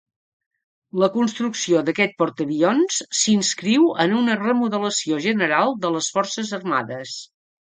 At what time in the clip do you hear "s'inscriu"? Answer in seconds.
3.19-3.85